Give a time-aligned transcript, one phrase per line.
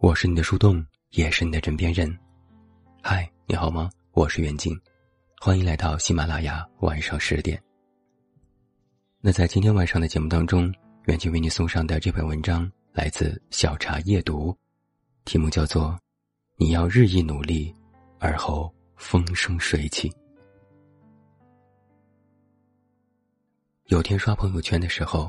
[0.00, 2.08] 我是你的树洞，也是你的枕边人。
[3.02, 3.90] 嗨，你好吗？
[4.12, 4.80] 我是袁静，
[5.40, 7.60] 欢迎来到喜马拉雅晚上十点。
[9.20, 10.72] 那在今天晚上的节目当中，
[11.06, 14.56] 袁静为你送上的这篇文章来自小茶夜读，
[15.24, 15.86] 题目叫做
[16.54, 17.74] 《你要日益努力，
[18.20, 20.08] 而后风生水起》。
[23.86, 25.28] 有天刷朋友圈的时候，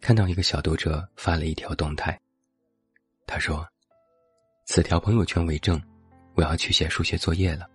[0.00, 2.16] 看到一个小读者发了一条动态，
[3.26, 3.68] 他说。
[4.66, 5.80] 此条朋友圈为证，
[6.34, 7.68] 我要去写数学作业了。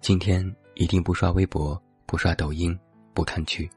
[0.00, 2.76] 今天一定不刷微博，不刷抖音，
[3.12, 3.70] 不看剧。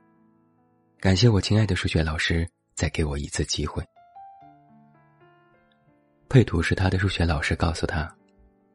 [1.02, 3.84] 感谢我亲爱的数学老师，再给我一次机会。
[6.30, 8.10] 配图是他的数学老师告诉他：“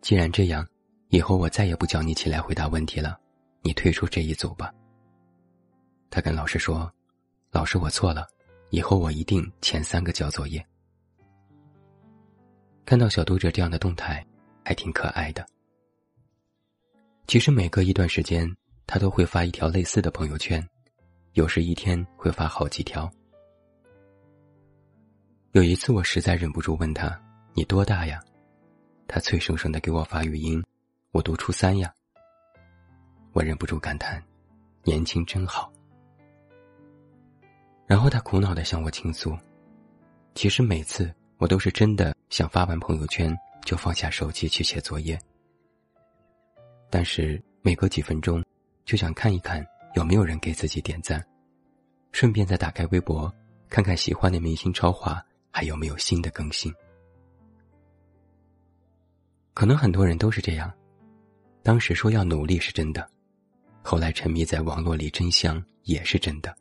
[0.02, 0.64] 既然这样，
[1.08, 3.18] 以后我再也不叫你起来回答问题了，
[3.62, 4.70] 你退出这一组吧。”
[6.10, 6.92] 他跟老师说
[7.50, 8.26] ：“老师，我错了，
[8.68, 10.64] 以后我一定前三个交作业。”
[12.88, 14.24] 看到小读者这样的动态，
[14.64, 15.46] 还挺可爱的。
[17.26, 18.50] 其实每隔一段时间，
[18.86, 20.66] 他都会发一条类似的朋友圈，
[21.34, 23.06] 有时一天会发好几条。
[25.52, 27.20] 有一次，我实在忍不住问他
[27.52, 28.24] ：“你多大呀？”
[29.06, 30.64] 他脆生生的给我发语音
[31.12, 31.92] ：“我读初三呀。”
[33.34, 34.22] 我忍不住感叹
[34.82, 35.70] ：“年轻真好。”
[37.86, 39.36] 然后他苦恼的向我倾诉
[40.34, 45.18] ：“其实每次。”我都是真的想发完朋友圈就放下手机去写作业，
[46.90, 48.44] 但是每隔几分钟
[48.84, 51.24] 就想看一看有没有人给自己点赞，
[52.10, 53.32] 顺便再打开微博
[53.68, 56.74] 看看喜欢的明星超话还有没有新的更新。
[59.54, 60.72] 可能很多人都是这样，
[61.62, 63.08] 当时说要努力是真的，
[63.82, 66.52] 后来沉迷在网络里真香也是真的。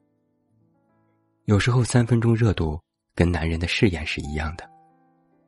[1.45, 2.79] 有时候三分钟热度。
[3.17, 4.69] 跟男人的誓言是一样的，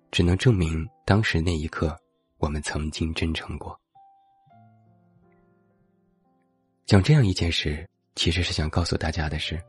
[0.09, 1.96] 只能证明当时那一刻
[2.40, 3.80] 我们曾经真诚过。
[6.88, 9.63] 讲这样一件事，其实是想告诉大家的是，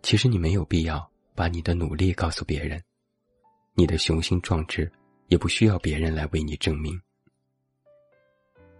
[0.00, 2.80] 其实你没有必要把你的努力告诉别人，
[3.74, 4.88] 你的雄心壮志
[5.26, 6.96] 也不需要别人来为你证明。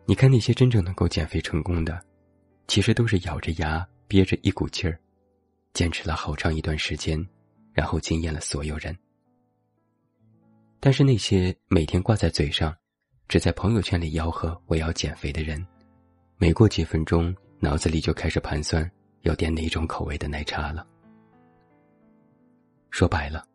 [0.07, 2.01] 你看那些真正能够减肥成功的，
[2.69, 4.97] 其实都是咬着牙憋着一股劲儿，
[5.73, 7.29] 坚持了好长一段时间。
[7.79, 8.93] 然后惊艳了所有人。
[10.81, 12.75] 但是那些每天挂在嘴上，
[13.29, 15.65] 只在朋友圈里吆喝我要减肥的人，
[16.39, 18.91] 没过几分钟，脑子里就开始盘算
[19.21, 20.85] 要点哪种口味的奶茶了。
[22.91, 23.47] 说白了，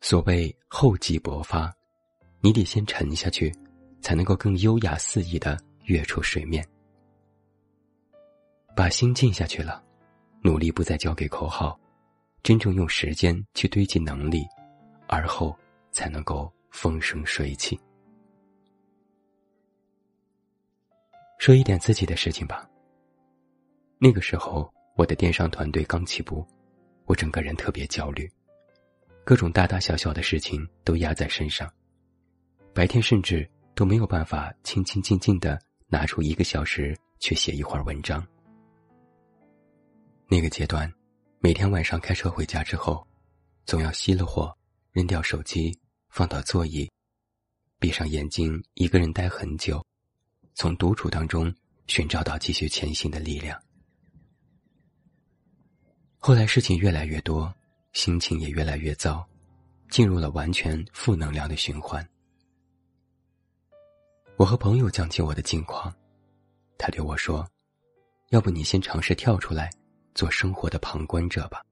[0.00, 1.72] 所谓厚积薄发，
[2.40, 3.54] 你得先沉下去，
[4.00, 6.66] 才能够更优雅肆意的跃出水面。
[8.74, 9.84] 把心静下去了，
[10.42, 11.78] 努力不再交给口号。
[12.46, 14.46] 真正用时间去堆积能力，
[15.08, 15.52] 而后
[15.90, 17.76] 才能够风生水起。
[21.38, 22.64] 说一点自己的事情吧。
[23.98, 26.46] 那个时候，我的电商团队刚起步，
[27.06, 28.30] 我整个人特别焦虑，
[29.24, 31.68] 各种大大小小的事情都压在身上，
[32.72, 38.24] 白天甚至都没有办法清清静静的拿出一个小时去写一会儿文章。
[40.28, 40.88] 那个阶段。
[41.46, 43.06] 每天晚上开车回家之后，
[43.66, 44.52] 总要熄了火，
[44.90, 46.90] 扔掉手机，放到座椅，
[47.78, 49.80] 闭上眼睛，一个人待很久，
[50.54, 51.54] 从独处当中
[51.86, 53.62] 寻找到继续前行的力量。
[56.18, 57.54] 后来事情越来越多，
[57.92, 59.24] 心情也越来越糟，
[59.88, 62.04] 进入了完全负能量的循环。
[64.36, 65.94] 我和朋友讲起我的近况，
[66.76, 67.48] 他对我说
[68.30, 69.70] ：“要不你先尝试跳出来。”
[70.16, 71.62] 做生活的旁观者吧。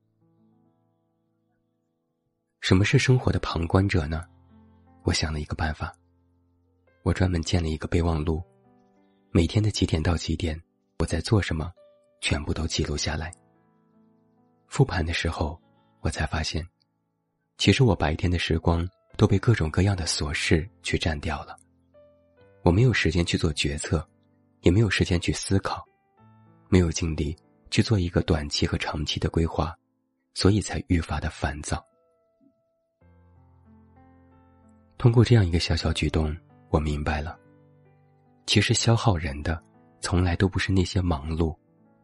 [2.60, 4.22] 什么是生活的旁观者呢？
[5.02, 5.90] 我想了一个办法，
[7.04, 8.42] 我专门建了一个备忘录，
[9.30, 10.60] 每天的几点到几点，
[10.98, 11.72] 我在做什么，
[12.20, 13.32] 全部都记录下来。
[14.66, 15.58] 复盘的时候，
[16.00, 16.66] 我才发现，
[17.56, 18.86] 其实我白天的时光
[19.16, 21.56] 都被各种各样的琐事去占掉了，
[22.62, 24.06] 我没有时间去做决策，
[24.60, 25.82] 也没有时间去思考，
[26.68, 27.34] 没有精力。
[27.74, 29.76] 去做一个短期和长期的规划，
[30.32, 31.84] 所以才愈发的烦躁。
[34.96, 36.32] 通过这样一个小小举动，
[36.70, 37.36] 我明白了，
[38.46, 39.60] 其实消耗人的，
[40.00, 41.52] 从来都不是那些忙碌，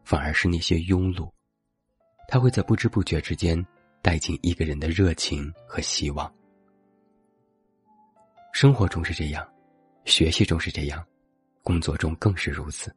[0.03, 1.31] 反而是那些庸碌。
[2.27, 3.65] 他会在不知不觉之间，
[4.01, 6.29] 带进一个人的热情和希望。
[8.51, 9.49] 生活中是这样，
[10.03, 11.01] 学习中是这样，
[11.63, 12.93] 工作中更是如此。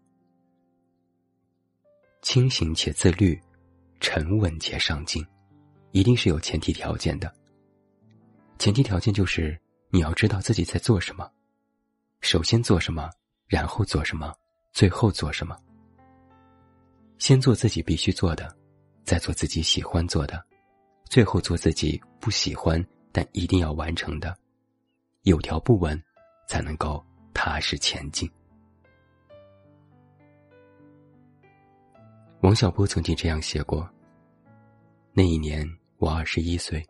[2.24, 3.38] 清醒且自律，
[4.00, 5.22] 沉稳且上进，
[5.92, 7.30] 一定是有前提条件的。
[8.58, 9.60] 前提条件就是
[9.90, 11.30] 你要知道自己在做什么，
[12.22, 13.10] 首先做什么，
[13.46, 14.32] 然后做什么，
[14.72, 15.54] 最后做什么。
[17.18, 18.56] 先做自己必须做的，
[19.04, 20.42] 再做自己喜欢做的，
[21.10, 22.82] 最后做自己不喜欢
[23.12, 24.34] 但一定要完成的。
[25.24, 26.02] 有条不紊，
[26.48, 27.04] 才能够
[27.34, 28.26] 踏实前进。
[32.44, 33.88] 王小波曾经这样写过
[35.16, 36.86] ：“那一年我二十一岁，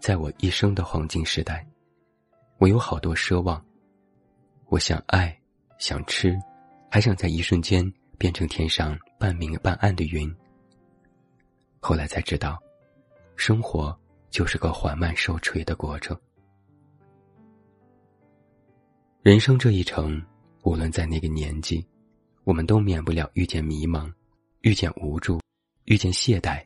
[0.00, 1.68] 在我一生的黄金时代，
[2.56, 3.62] 我有好多奢望。
[4.68, 5.38] 我想爱，
[5.78, 6.34] 想吃，
[6.90, 10.34] 还想在一瞬间变成天上半明半暗的云。
[11.78, 12.58] 后来才知道，
[13.36, 13.94] 生活
[14.30, 16.18] 就是个缓慢受锤的过程。
[19.20, 20.24] 人生这一程，
[20.62, 21.86] 无论在哪个年纪，
[22.44, 24.10] 我们都免不了遇见迷茫。”
[24.62, 25.40] 遇见无助，
[25.84, 26.62] 遇见懈怠，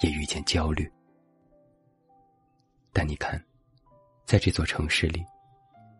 [0.00, 0.90] 也遇见焦虑。
[2.92, 3.40] 但你看，
[4.26, 5.24] 在这座城市里，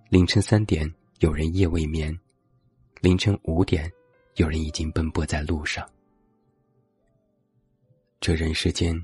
[0.08, 2.12] 凌晨三点有人夜未眠，
[3.00, 3.88] 凌晨五点
[4.34, 5.88] 有人已经奔波在路上。
[8.18, 9.00] 这人世间，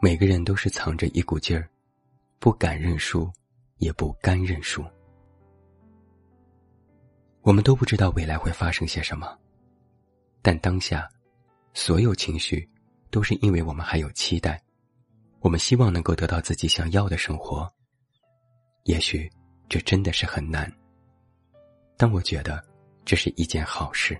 [0.00, 1.68] 每个人都是藏着一股劲儿，
[2.38, 3.28] 不敢认输，
[3.78, 4.84] 也不甘认输。
[7.42, 9.36] 我们都不知道未来会发生些什么，
[10.40, 11.10] 但当下。
[11.74, 12.68] 所有情绪，
[13.10, 14.62] 都是因为我们还有期待，
[15.40, 17.70] 我们希望能够得到自己想要的生活。
[18.84, 19.28] 也许
[19.68, 20.72] 这真的是很难，
[21.96, 22.64] 但我觉得
[23.04, 24.16] 这是一件好事。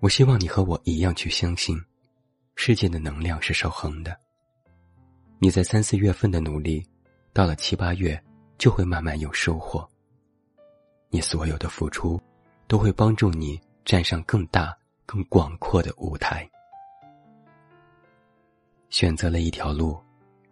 [0.00, 1.78] 我希望你和我一样去相信，
[2.54, 4.18] 世界的能量是守恒的。
[5.38, 6.82] 你在三四月份的努力，
[7.34, 8.18] 到了七八月
[8.56, 9.86] 就会慢慢有收获。
[11.10, 12.18] 你所有的付出，
[12.66, 14.74] 都会帮助你站上更大。
[15.06, 16.46] 更广阔的舞台，
[18.90, 19.96] 选择了一条路，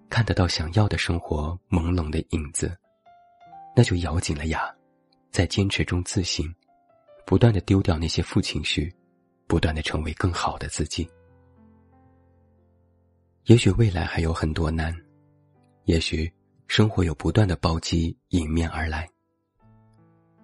[0.08, 2.74] 看得到想要的生活朦胧的影子，
[3.74, 4.72] 那就咬紧了牙，
[5.32, 6.46] 在坚持中自信，
[7.26, 8.94] 不断的丢掉那些负情绪，
[9.48, 11.06] 不断的成为更好的自己。
[13.46, 14.94] 也许未来还有很多难，
[15.86, 16.32] 也许
[16.68, 19.10] 生活有不断的暴击迎面而来，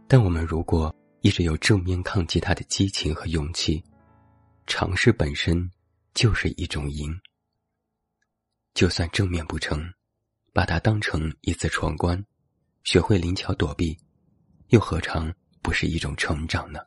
[0.08, 3.80] 但我们如果一直有正面抗击它的激情和勇气。
[4.66, 5.70] 尝试本身
[6.14, 7.18] 就是一种赢。
[8.74, 9.92] 就算正面不成，
[10.52, 12.24] 把它当成一次闯关，
[12.84, 13.98] 学会灵巧躲避，
[14.68, 16.80] 又何尝不是一种成长呢？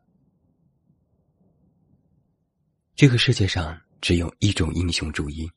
[2.96, 5.50] 这个世界上只有一种英雄主义，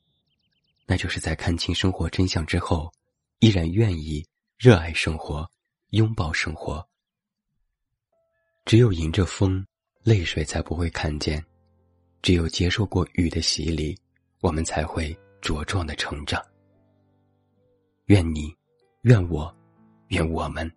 [0.85, 2.91] 那就是在看清生活真相之后，
[3.39, 4.25] 依然愿意
[4.57, 5.49] 热爱生活，
[5.91, 6.85] 拥抱生活。
[8.65, 9.65] 只有迎着风，
[10.03, 11.41] 泪水才不会看见。
[12.21, 13.97] 只有接受过雨的洗礼，
[14.41, 16.43] 我们才会茁壮的成长。
[18.05, 18.53] 愿你，
[19.01, 19.53] 愿我，
[20.07, 20.69] 愿我们，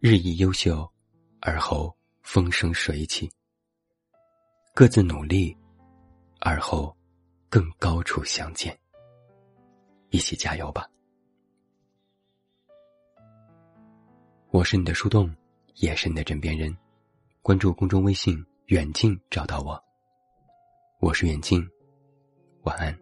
[0.00, 0.88] 日益优秀，
[1.40, 3.30] 而后风生水起。
[4.74, 5.56] 各自努力，
[6.40, 6.96] 而后
[7.48, 8.76] 更高处相见。
[10.10, 10.88] 一起加油吧！
[14.50, 15.34] 我是你的树洞，
[15.76, 16.76] 也是你的枕边人。
[17.40, 19.82] 关注公众微信“远近”，找到我。
[21.02, 21.68] 我是远近，
[22.62, 23.01] 晚安。